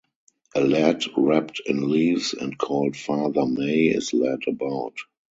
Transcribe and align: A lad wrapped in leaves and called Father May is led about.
A 0.55 0.61
lad 0.61 1.03
wrapped 1.15 1.61
in 1.67 1.91
leaves 1.91 2.33
and 2.33 2.57
called 2.57 2.97
Father 2.97 3.45
May 3.45 3.83
is 3.85 4.13
led 4.15 4.39
about. 4.47 4.95